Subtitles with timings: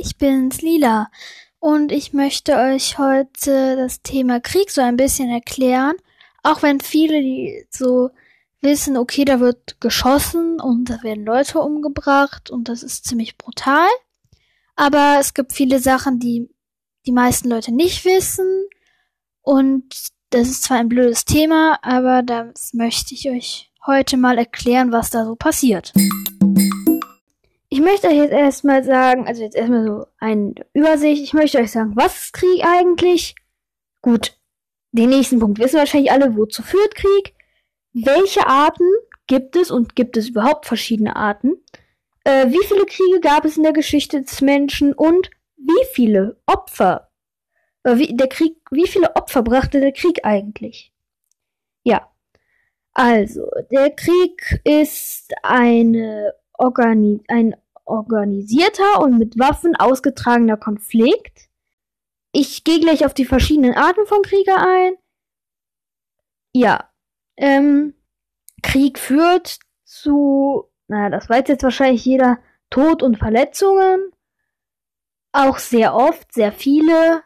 [0.00, 1.10] ich bin's Lila.
[1.58, 5.94] Und ich möchte euch heute das Thema Krieg so ein bisschen erklären,
[6.42, 8.10] auch wenn viele die so
[8.60, 13.88] wissen, okay, da wird geschossen und da werden Leute umgebracht und das ist ziemlich brutal,
[14.76, 16.48] aber es gibt viele Sachen, die
[17.06, 18.66] die meisten Leute nicht wissen.
[19.42, 19.84] Und
[20.30, 25.10] das ist zwar ein blödes Thema, aber das möchte ich euch heute mal erklären, was
[25.10, 25.92] da so passiert.
[27.74, 31.24] Ich möchte euch jetzt erstmal sagen, also jetzt erstmal so eine Übersicht.
[31.24, 33.34] Ich möchte euch sagen, was ist Krieg eigentlich?
[34.00, 34.38] Gut,
[34.92, 37.34] den nächsten Punkt wissen wahrscheinlich alle, wozu führt Krieg?
[37.92, 38.88] Welche Arten
[39.26, 41.64] gibt es und gibt es überhaupt verschiedene Arten?
[42.22, 47.10] Äh, wie viele Kriege gab es in der Geschichte des Menschen und wie viele Opfer?
[47.82, 50.92] Äh, wie, der Krieg, wie viele Opfer brachte der Krieg eigentlich?
[51.82, 52.08] Ja.
[52.92, 61.48] Also, der Krieg ist eine Organi ein organisierter und mit Waffen ausgetragener Konflikt.
[62.32, 64.94] Ich gehe gleich auf die verschiedenen Arten von Kriege ein.
[66.52, 66.90] Ja,
[67.36, 67.94] ähm,
[68.62, 72.38] Krieg führt zu, naja, das weiß jetzt wahrscheinlich jeder,
[72.70, 74.10] Tod und Verletzungen.
[75.32, 77.22] Auch sehr oft, sehr viele,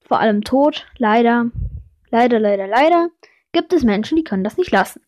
[0.00, 1.50] vor allem Tod, leider,
[2.10, 3.10] leider, leider, leider,
[3.52, 5.02] gibt es Menschen, die können das nicht lassen.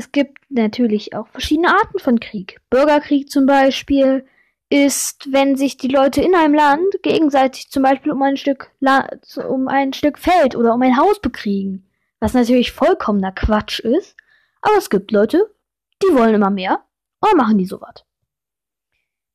[0.00, 2.58] Es gibt natürlich auch verschiedene Arten von Krieg.
[2.70, 4.24] Bürgerkrieg zum Beispiel
[4.70, 9.10] ist, wenn sich die Leute in einem Land gegenseitig zum Beispiel um ein Stück, La
[9.46, 11.86] um ein Stück Feld oder um ein Haus bekriegen.
[12.18, 14.16] Was natürlich vollkommener Quatsch ist.
[14.62, 15.54] Aber es gibt Leute,
[16.02, 16.82] die wollen immer mehr
[17.20, 18.06] und machen die sowas.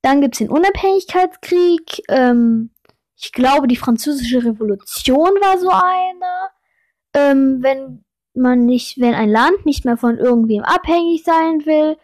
[0.02, 2.02] Dann gibt es den Unabhängigkeitskrieg.
[2.09, 2.71] Ähm,
[3.16, 6.49] ich glaube, die französische Revolution war so eine.
[7.13, 8.05] Ähm, wenn
[8.38, 11.97] man nicht, wenn ein Land nicht mehr von irgendwem abhängig sein will,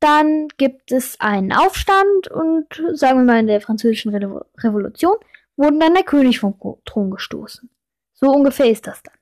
[0.00, 5.16] dann gibt es einen Aufstand und sagen wir mal in der französischen Re Revolution
[5.56, 7.70] wurden dann der König vom Thron gestoßen.
[8.12, 9.14] So ungefähr ist das dann.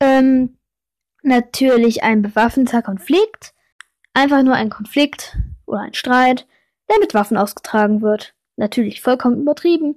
[0.00, 0.58] Ähm,
[1.22, 3.52] natürlich ein bewaffneter Konflikt.
[4.14, 6.46] Einfach nur ein Konflikt oder ein Streit,
[6.88, 8.34] der mit Waffen ausgetragen wird.
[8.56, 9.96] Natürlich vollkommen übertrieben.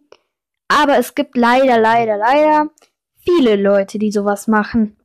[0.67, 2.69] Aber es gibt leider, leider, leider
[3.17, 4.97] viele Leute, die sowas machen.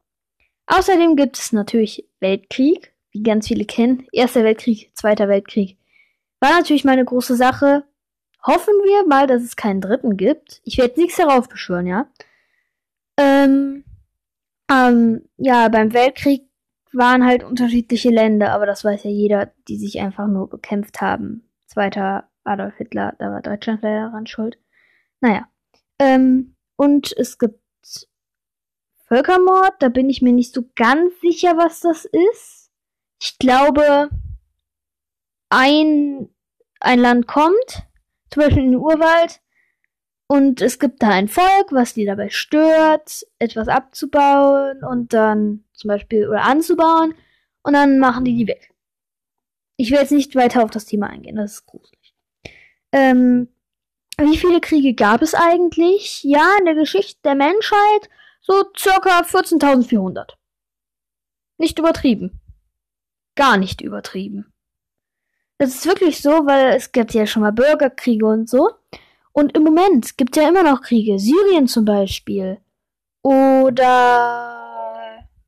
[0.69, 4.07] Außerdem gibt es natürlich Weltkrieg, wie ganz viele kennen.
[4.13, 5.79] Erster Weltkrieg, Zweiter Weltkrieg.
[6.41, 7.85] War natürlich mal eine große Sache.
[8.47, 10.61] Hoffen wir mal, dass es keinen dritten gibt.
[10.65, 12.07] Ich werde nichts darauf beschwören, ja.
[13.19, 13.85] Ähm,
[14.71, 16.43] ähm, ja, beim Weltkrieg
[16.93, 21.49] waren halt unterschiedliche Länder, aber das weiß ja jeder, die sich einfach nur bekämpft haben.
[21.67, 24.59] Zweiter Adolf Hitler, da war Deutschland leider daran schuld.
[25.21, 25.49] Naja.
[25.99, 27.61] Ähm, und es gibt
[29.09, 32.71] Völkermord, da bin ich mir nicht so ganz sicher, was das ist.
[33.21, 34.11] Ich glaube,
[35.49, 36.29] ein,
[36.81, 37.87] ein Land kommt,
[38.31, 39.41] zum Beispiel in den Urwald,
[40.27, 45.89] und es gibt da ein Volk, was die dabei stört, etwas abzubauen und dann zum
[45.89, 47.15] Beispiel oder anzubauen,
[47.63, 48.75] und dann machen die die weg.
[49.79, 52.15] Ich will jetzt nicht weiter auf das Thema eingehen, das ist gruselig.
[52.93, 53.49] Ähm,
[54.21, 56.25] wie viele Kriege gab es eigentlich?
[56.25, 58.11] Ja, in der Geschichte der Menschheit
[58.49, 60.31] so circa 14.400.
[61.59, 62.41] Nicht übertrieben.
[63.37, 64.53] Gar nicht übertrieben.
[65.59, 68.71] Das ist wirklich so, weil es gibt ja schon mal Bürgerkriege und so.
[69.33, 71.19] Und im Moment gibt es ja immer noch Kriege.
[71.19, 72.59] Syrien zum Beispiel.
[73.23, 73.85] Oder.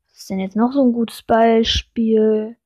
[0.08, 2.56] Was ist denn jetzt noch so ein gutes Beispiel?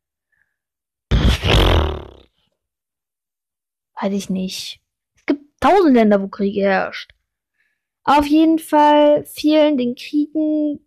[4.00, 4.81] Weiß ich nicht.
[5.17, 7.13] Es gibt tausend Länder, wo Kriege herrscht.
[8.04, 10.87] Auf jeden Fall fielen den Kriegen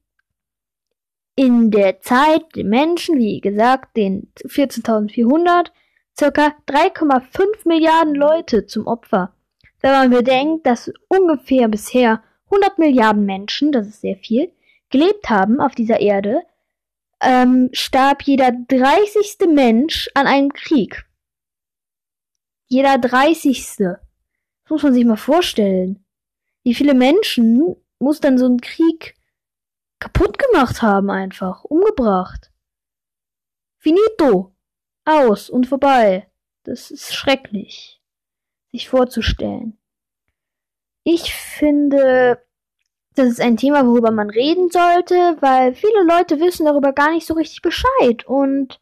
[1.35, 5.71] in der Zeit der Menschen, wie gesagt, den 14.400,
[6.17, 9.33] circa 3,5 Milliarden Leute zum Opfer.
[9.81, 14.51] Wenn man bedenkt, dass ungefähr bisher 100 Milliarden Menschen, das ist sehr viel,
[14.89, 16.41] gelebt haben auf dieser Erde,
[17.21, 19.47] ähm, starb jeder 30.
[19.47, 21.05] Mensch an einem Krieg.
[22.67, 23.75] Jeder 30.
[23.77, 23.99] Das
[24.69, 26.03] muss man sich mal vorstellen.
[26.67, 29.15] Wie viele Menschen muss dann so ein Krieg
[29.99, 32.51] kaputt gemacht haben einfach, umgebracht.
[33.77, 34.53] Finito.
[35.05, 36.29] Aus und vorbei.
[36.63, 38.01] Das ist schrecklich,
[38.73, 39.79] sich vorzustellen.
[41.05, 42.45] Ich finde,
[43.15, 47.25] das ist ein Thema, worüber man reden sollte, weil viele Leute wissen darüber gar nicht
[47.25, 48.27] so richtig Bescheid.
[48.27, 48.81] Und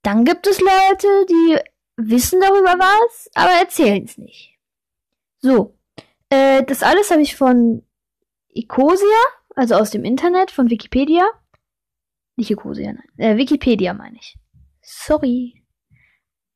[0.00, 1.58] dann gibt es Leute, die
[1.96, 4.58] wissen darüber was, aber erzählen es nicht.
[5.40, 5.77] So,
[6.30, 7.82] äh, das alles habe ich von
[8.54, 9.06] Ecosia,
[9.54, 11.26] also aus dem Internet, von Wikipedia.
[12.36, 13.08] Nicht Ecosia, nein.
[13.16, 14.38] Äh, Wikipedia meine ich.
[14.82, 15.64] Sorry.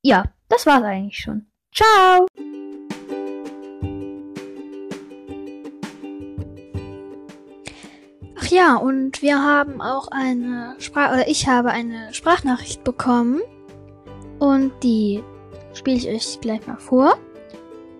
[0.03, 1.47] Ja, das war's eigentlich schon.
[1.75, 2.27] Ciao!
[8.37, 13.41] Ach ja, und wir haben auch eine Sprach oder ich habe eine Sprachnachricht bekommen
[14.39, 15.23] und die
[15.73, 17.17] spiele ich euch gleich mal vor.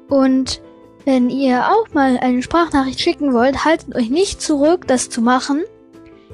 [0.09, 0.61] Und
[1.05, 5.65] wenn ihr auch mal eine Sprachnachricht schicken wollt, haltet euch nicht zurück, das zu machen.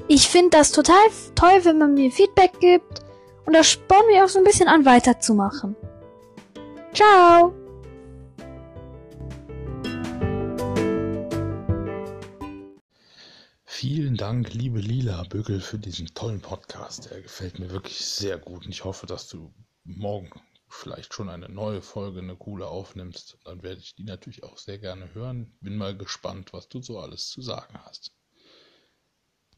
[0.07, 0.95] Ich finde das total
[1.35, 3.01] toll, wenn man mir Feedback gibt
[3.45, 5.75] und das spornt mich auch so ein bisschen an, weiterzumachen.
[6.93, 7.53] Ciao!
[13.65, 17.11] Vielen Dank, liebe Lila Bügel, für diesen tollen Podcast.
[17.11, 19.53] Der gefällt mir wirklich sehr gut und ich hoffe, dass du
[19.85, 20.29] morgen
[20.69, 23.37] vielleicht schon eine neue Folge, eine coole aufnimmst.
[23.43, 25.57] Dann werde ich die natürlich auch sehr gerne hören.
[25.61, 28.18] Bin mal gespannt, was du so alles zu sagen hast.